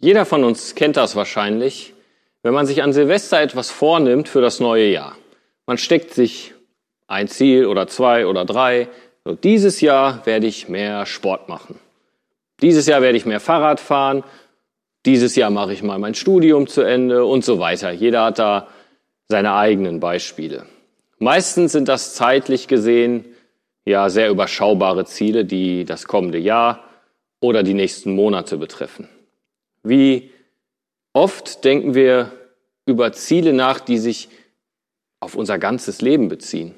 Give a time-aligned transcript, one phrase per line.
[0.00, 1.92] Jeder von uns kennt das wahrscheinlich,
[2.42, 5.14] wenn man sich an Silvester etwas vornimmt für das neue Jahr.
[5.66, 6.54] Man steckt sich
[7.06, 8.88] ein Ziel oder zwei oder drei.
[9.26, 11.78] So, dieses Jahr werde ich mehr Sport machen.
[12.62, 14.24] Dieses Jahr werde ich mehr Fahrrad fahren.
[15.04, 17.90] Dieses Jahr mache ich mal mein Studium zu Ende und so weiter.
[17.90, 18.68] Jeder hat da
[19.28, 20.64] seine eigenen Beispiele.
[21.18, 23.26] Meistens sind das zeitlich gesehen
[23.84, 26.84] ja sehr überschaubare Ziele, die das kommende Jahr
[27.40, 29.08] oder die nächsten Monate betreffen.
[29.82, 30.30] Wie
[31.12, 32.32] oft denken wir
[32.86, 34.28] über Ziele nach, die sich
[35.20, 36.74] auf unser ganzes Leben beziehen.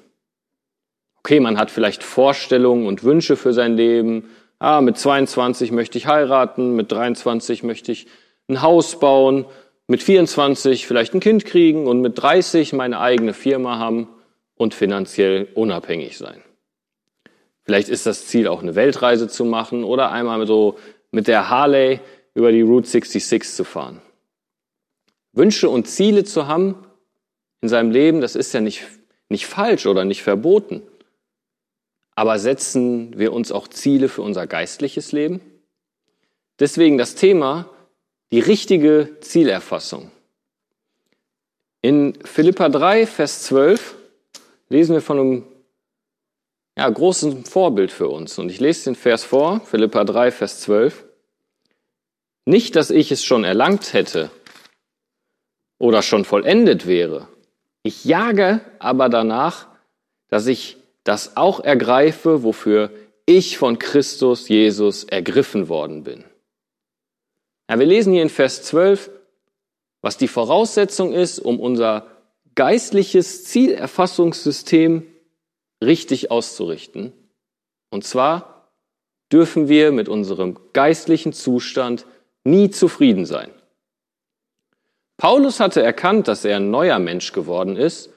[1.19, 4.29] Okay, man hat vielleicht Vorstellungen und Wünsche für sein Leben.
[4.59, 8.07] Ah, mit 22 möchte ich heiraten, mit 23 möchte ich
[8.49, 9.47] ein Haus bauen,
[9.87, 14.09] mit 24 vielleicht ein Kind kriegen und mit 30 meine eigene Firma haben
[14.57, 16.43] und finanziell unabhängig sein.
[17.65, 20.79] Vielleicht ist das Ziel auch eine Weltreise zu machen oder einmal so
[21.13, 22.01] mit der Harley
[22.35, 24.01] über die Route 66 zu fahren.
[25.33, 26.75] Wünsche und Ziele zu haben
[27.61, 28.85] in seinem Leben, das ist ja nicht,
[29.29, 30.83] nicht falsch oder nicht verboten.
[32.15, 35.41] Aber setzen wir uns auch Ziele für unser geistliches Leben?
[36.59, 37.71] Deswegen das Thema,
[38.31, 40.11] die richtige Zielerfassung.
[41.81, 43.97] In Philippa 3, Vers 12
[44.69, 45.47] lesen wir von einem
[46.77, 48.39] ja, großen Vorbild für uns.
[48.39, 51.05] Und ich lese den Vers vor, Philippa 3, Vers 12.
[52.45, 54.31] Nicht, dass ich es schon erlangt hätte
[55.79, 57.29] oder schon vollendet wäre.
[57.83, 59.69] Ich jage aber danach,
[60.29, 62.91] dass ich das auch ergreife, wofür
[63.27, 66.25] ich von Christus Jesus ergriffen worden bin.
[67.69, 69.11] Ja, wir lesen hier in Vers 12,
[70.03, 72.07] was die Voraussetzung ist, um unser
[72.55, 75.07] geistliches Zielerfassungssystem
[75.83, 77.13] richtig auszurichten.
[77.91, 78.69] Und zwar
[79.33, 82.07] dürfen wir mit unserem geistlichen Zustand
[82.45, 83.51] nie zufrieden sein.
[85.17, 88.11] Paulus hatte erkannt, dass er ein neuer Mensch geworden ist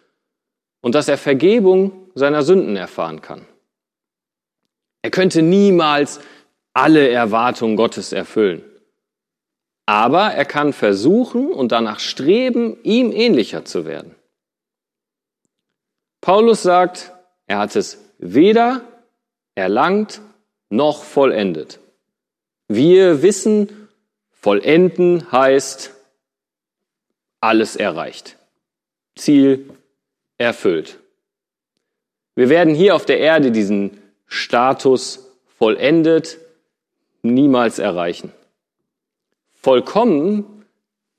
[0.81, 3.45] und dass er Vergebung seiner Sünden erfahren kann.
[5.01, 6.19] Er könnte niemals
[6.73, 8.63] alle Erwartungen Gottes erfüllen.
[9.85, 14.16] Aber er kann versuchen und danach streben, ihm ähnlicher zu werden.
[16.21, 17.13] Paulus sagt,
[17.45, 18.81] er hat es weder
[19.53, 20.21] erlangt
[20.69, 21.79] noch vollendet.
[22.67, 23.84] Wir wissen,
[24.45, 25.91] vollenden heißt
[27.39, 28.38] alles erreicht.
[29.16, 29.72] Ziel
[30.38, 31.00] erfüllt.
[32.35, 33.97] Wir werden hier auf der Erde diesen
[34.28, 36.38] Status vollendet
[37.23, 38.33] niemals erreichen.
[39.51, 40.63] Vollkommen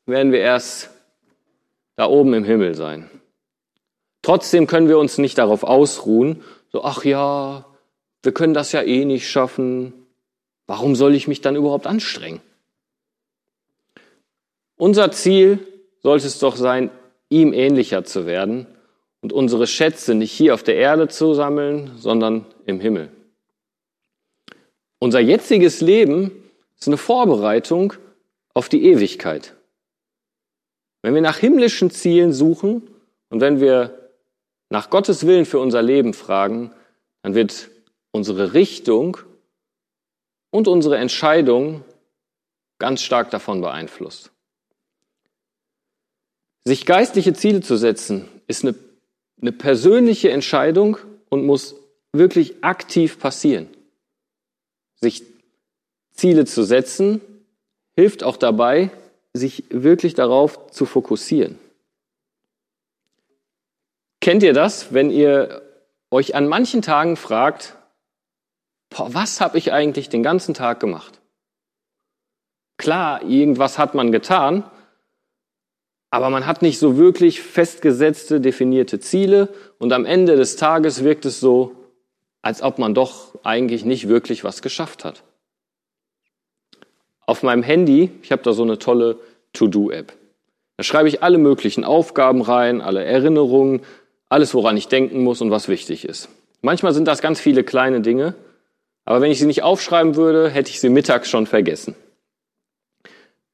[0.04, 0.90] werden wir erst
[1.96, 3.10] da oben im Himmel sein.
[4.22, 7.66] Trotzdem können wir uns nicht darauf ausruhen, so, ach ja,
[8.22, 9.92] wir können das ja eh nicht schaffen.
[10.68, 12.40] Warum soll ich mich dann überhaupt anstrengen?
[14.76, 15.66] Unser Ziel
[16.02, 16.90] sollte es doch sein,
[17.28, 18.66] ihm ähnlicher zu werden
[19.20, 23.10] und unsere Schätze nicht hier auf der Erde zu sammeln, sondern im Himmel.
[24.98, 26.30] Unser jetziges Leben
[26.78, 27.94] ist eine Vorbereitung
[28.54, 29.54] auf die Ewigkeit.
[31.02, 32.82] Wenn wir nach himmlischen Zielen suchen
[33.30, 34.10] und wenn wir
[34.68, 36.72] nach Gottes Willen für unser Leben fragen,
[37.22, 37.70] dann wird
[38.10, 39.16] unsere Richtung
[40.50, 41.84] und unsere Entscheidung
[42.78, 44.32] ganz stark davon beeinflusst.
[46.66, 48.74] Sich geistliche Ziele zu setzen, ist eine,
[49.40, 51.76] eine persönliche Entscheidung und muss
[52.12, 53.68] wirklich aktiv passieren.
[54.96, 55.22] Sich
[56.10, 57.20] Ziele zu setzen,
[57.94, 58.90] hilft auch dabei,
[59.32, 61.56] sich wirklich darauf zu fokussieren.
[64.20, 65.62] Kennt ihr das, wenn ihr
[66.10, 67.76] euch an manchen Tagen fragt,
[68.90, 71.20] boah, was habe ich eigentlich den ganzen Tag gemacht?
[72.76, 74.68] Klar, irgendwas hat man getan,
[76.16, 81.26] aber man hat nicht so wirklich festgesetzte, definierte Ziele und am Ende des Tages wirkt
[81.26, 81.72] es so,
[82.40, 85.24] als ob man doch eigentlich nicht wirklich was geschafft hat.
[87.26, 89.18] Auf meinem Handy, ich habe da so eine tolle
[89.52, 90.14] To-Do-App.
[90.78, 93.82] Da schreibe ich alle möglichen Aufgaben rein, alle Erinnerungen,
[94.30, 96.30] alles, woran ich denken muss und was wichtig ist.
[96.62, 98.34] Manchmal sind das ganz viele kleine Dinge,
[99.04, 101.94] aber wenn ich sie nicht aufschreiben würde, hätte ich sie mittags schon vergessen.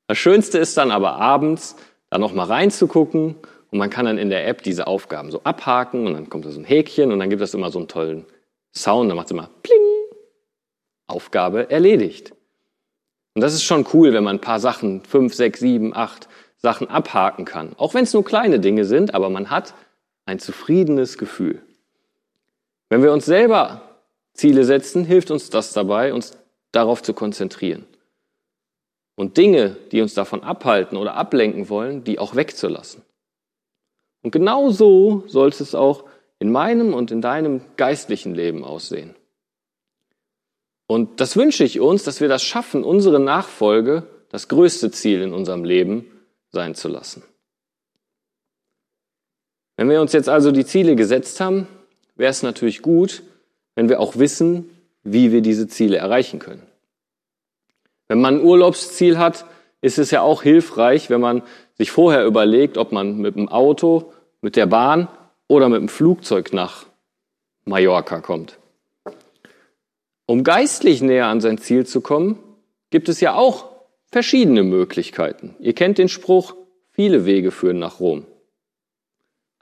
[0.07, 1.75] Das Schönste ist dann aber abends,
[2.13, 3.37] da nochmal reinzugucken
[3.71, 6.51] und man kann dann in der App diese Aufgaben so abhaken und dann kommt da
[6.51, 8.27] so ein Häkchen und dann gibt es immer so einen tollen
[8.77, 9.79] Sound, dann macht es immer Pling,
[11.07, 12.35] Aufgabe erledigt.
[13.35, 16.29] Und das ist schon cool, wenn man ein paar Sachen, fünf, sechs, sieben, acht
[16.59, 17.73] Sachen abhaken kann.
[17.79, 19.73] Auch wenn es nur kleine Dinge sind, aber man hat
[20.27, 21.63] ein zufriedenes Gefühl.
[22.91, 23.81] Wenn wir uns selber
[24.35, 26.37] Ziele setzen, hilft uns das dabei, uns
[26.73, 27.87] darauf zu konzentrieren.
[29.15, 33.03] Und Dinge, die uns davon abhalten oder ablenken wollen, die auch wegzulassen.
[34.23, 36.05] Und genau so sollte es auch
[36.39, 39.15] in meinem und in deinem geistlichen Leben aussehen.
[40.87, 45.33] Und das wünsche ich uns, dass wir das schaffen, unsere Nachfolge das größte Ziel in
[45.33, 46.07] unserem Leben
[46.51, 47.23] sein zu lassen.
[49.77, 51.67] Wenn wir uns jetzt also die Ziele gesetzt haben,
[52.15, 53.23] wäre es natürlich gut,
[53.75, 54.71] wenn wir auch wissen,
[55.03, 56.67] wie wir diese Ziele erreichen können.
[58.13, 59.47] Wenn man ein Urlaubsziel hat,
[59.81, 61.41] ist es ja auch hilfreich, wenn man
[61.79, 64.13] sich vorher überlegt, ob man mit dem Auto,
[64.43, 65.09] mit der Bahn
[65.49, 66.85] oder mit dem Flugzeug nach
[67.65, 68.59] Mallorca kommt.
[70.27, 72.39] Um geistlich näher an sein Ziel zu kommen,
[72.91, 73.71] gibt es ja auch
[74.11, 75.57] verschiedene Möglichkeiten.
[75.59, 76.55] Ihr kennt den Spruch,
[76.91, 78.27] viele Wege führen nach Rom.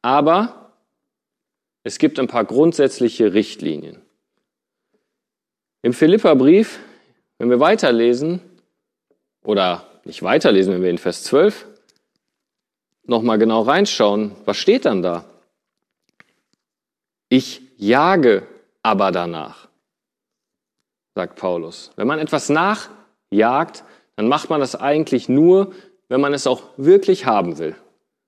[0.03, 0.73] Aber
[1.85, 4.03] es gibt ein paar grundsätzliche Richtlinien.
[5.83, 6.81] Im Philipperbrief,
[7.41, 8.43] wenn wir weiterlesen,
[9.43, 11.67] oder nicht weiterlesen, wenn wir in Vers 12
[13.05, 15.25] nochmal genau reinschauen, was steht dann da?
[17.31, 18.47] Ich jage
[18.83, 19.69] aber danach,
[21.15, 21.93] sagt Paulus.
[21.97, 23.85] Wenn man etwas nachjagt,
[24.17, 25.73] dann macht man das eigentlich nur,
[26.11, 27.75] wenn man es auch wirklich haben will.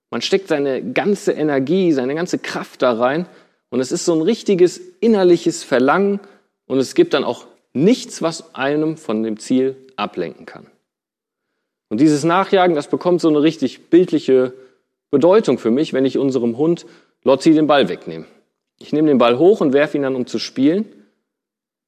[0.09, 3.27] Man steckt seine ganze Energie, seine ganze Kraft da rein
[3.69, 6.19] und es ist so ein richtiges innerliches Verlangen
[6.65, 10.67] und es gibt dann auch nichts, was einem von dem Ziel ablenken kann.
[11.89, 14.53] Und dieses Nachjagen, das bekommt so eine richtig bildliche
[15.11, 16.85] Bedeutung für mich, wenn ich unserem Hund
[17.23, 18.25] Lotti den Ball wegnehme.
[18.79, 20.85] Ich nehme den Ball hoch und werfe ihn dann, um zu spielen.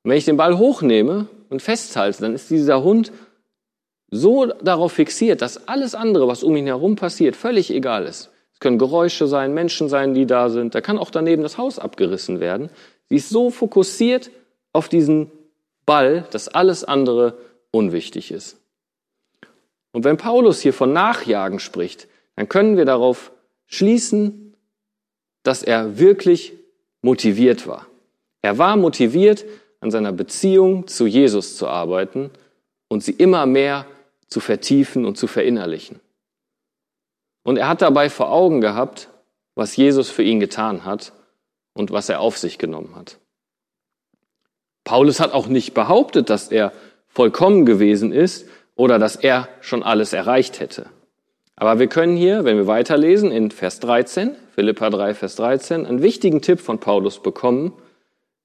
[0.03, 3.11] Und wenn ich den Ball hochnehme und festhalte, dann ist dieser Hund
[4.11, 8.29] so darauf fixiert, dass alles andere, was um ihn herum passiert, völlig egal ist.
[8.53, 10.75] Es können Geräusche sein, Menschen sein, die da sind.
[10.75, 12.69] Da kann auch daneben das Haus abgerissen werden.
[13.09, 14.31] Sie ist so fokussiert
[14.71, 15.31] auf diesen
[15.85, 17.37] Ball, dass alles andere
[17.71, 18.57] unwichtig ist.
[19.91, 23.31] Und wenn Paulus hier von Nachjagen spricht, dann können wir darauf
[23.67, 24.55] schließen,
[25.43, 26.53] dass er wirklich
[27.01, 27.87] motiviert war.
[28.41, 29.45] Er war motiviert,
[29.79, 32.31] an seiner Beziehung zu Jesus zu arbeiten
[32.87, 33.85] und sie immer mehr
[34.27, 35.99] zu vertiefen und zu verinnerlichen.
[37.43, 39.09] Und er hat dabei vor Augen gehabt,
[39.53, 41.13] was Jesus für ihn getan hat
[41.73, 43.19] und was er auf sich genommen hat.
[44.85, 46.71] Paulus hat auch nicht behauptet, dass er
[47.09, 50.85] vollkommen gewesen ist oder dass er schon alles erreicht hätte.
[51.57, 56.01] Aber wir können hier, wenn wir weiterlesen, in Vers 13, Philippa 3, Vers 13, einen
[56.01, 57.73] wichtigen Tipp von Paulus bekommen,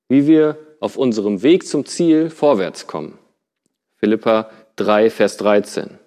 [0.08, 3.18] wie wir auf unserem Weg zum Ziel vorwärts kommen.
[3.96, 5.98] Philippa 3, Vers 13.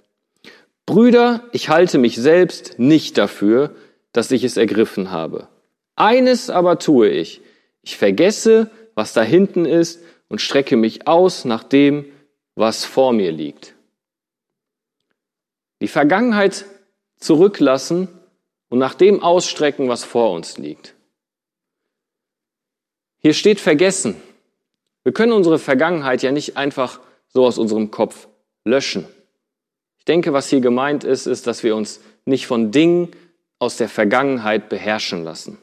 [0.85, 3.71] Brüder, ich halte mich selbst nicht dafür,
[4.13, 5.47] dass ich es ergriffen habe.
[5.95, 7.41] Eines aber tue ich.
[7.83, 10.01] Ich vergesse, was da hinten ist
[10.33, 12.06] und strecke mich aus nach dem,
[12.56, 13.75] was vor mir liegt.
[15.80, 16.65] Die Vergangenheit
[17.19, 18.07] zurücklassen
[18.68, 20.95] und nach dem ausstrecken, was vor uns liegt.
[23.19, 24.15] Hier steht vergessen.
[25.03, 28.27] Wir können unsere Vergangenheit ja nicht einfach so aus unserem Kopf
[28.65, 29.06] löschen.
[30.00, 33.12] Ich denke, was hier gemeint ist, ist, dass wir uns nicht von Dingen
[33.59, 35.59] aus der Vergangenheit beherrschen lassen.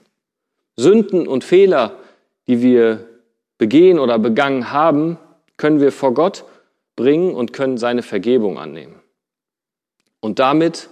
[0.77, 1.99] Sünden und Fehler,
[2.47, 3.10] die wir
[3.61, 5.19] begehen oder begangen haben,
[5.59, 6.47] können wir vor Gott
[6.97, 8.95] bringen und können seine Vergebung annehmen.
[10.21, 10.89] Und damit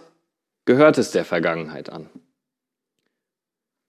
[0.66, 2.10] gehört es der Vergangenheit an.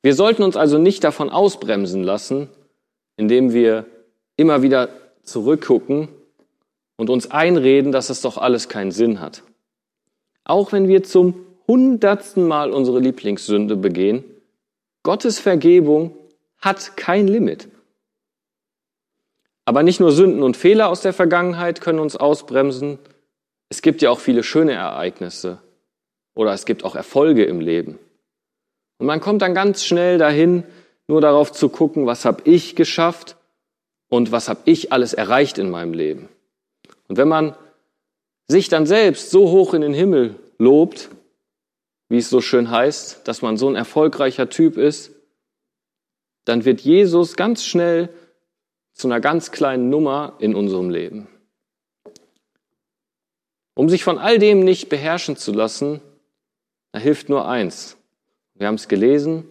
[0.02, 2.48] Wir sollten uns also nicht davon ausbremsen lassen,
[3.18, 3.86] indem wir
[4.38, 4.88] immer wieder
[5.24, 6.08] zurückgucken
[6.96, 9.44] und uns einreden, dass es doch alles keinen Sinn hat.
[10.46, 11.34] Auch wenn wir zum
[11.68, 14.24] hundertsten Mal unsere Lieblingssünde begehen,
[15.04, 16.16] Gottes Vergebung
[16.60, 17.68] hat kein Limit.
[19.70, 22.98] Aber nicht nur Sünden und Fehler aus der Vergangenheit können uns ausbremsen,
[23.70, 25.60] es gibt ja auch viele schöne Ereignisse
[26.34, 28.00] oder es gibt auch Erfolge im Leben.
[28.98, 30.64] Und man kommt dann ganz schnell dahin,
[31.08, 33.38] nur darauf zu gucken, was habe ich geschafft
[34.10, 36.30] und was habe ich alles erreicht in meinem Leben.
[37.08, 37.56] Und wenn man
[38.48, 41.10] sich dann selbst so hoch in den Himmel lobt,
[42.08, 45.12] wie es so schön heißt, dass man so ein erfolgreicher Typ ist,
[46.46, 48.10] dann wird Jesus ganz schnell
[49.00, 51.30] zu einer ganz kleinen Nummer in unserem Leben.
[53.74, 56.02] Um sich von all dem nicht beherrschen zu lassen,
[56.92, 57.96] da hilft nur eins.
[58.56, 59.48] Wir haben es gelesen.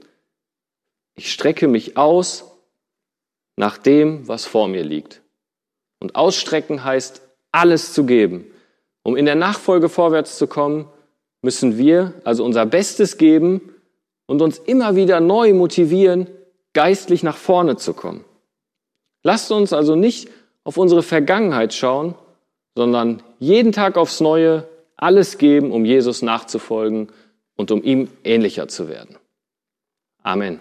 [1.15, 2.45] Ich strecke mich aus
[3.57, 5.23] nach dem, was vor mir liegt.
[5.99, 8.45] Und ausstrecken heißt alles zu geben.
[9.03, 10.87] Um in der Nachfolge vorwärts zu kommen,
[11.41, 13.75] müssen wir also unser Bestes geben
[14.27, 16.29] und uns immer wieder neu motivieren,
[16.75, 18.27] geistlich nach vorne zu kommen.
[19.29, 20.31] Lasst uns also nicht
[20.65, 22.15] auf unsere Vergangenheit schauen,
[22.75, 24.67] sondern jeden Tag aufs Neue
[24.97, 27.09] alles geben, um Jesus nachzufolgen
[27.55, 29.19] und um ihm ähnlicher zu werden.
[30.23, 30.61] Amen.